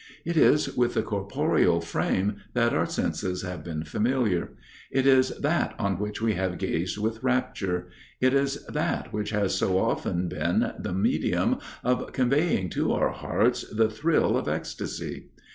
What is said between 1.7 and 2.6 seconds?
frame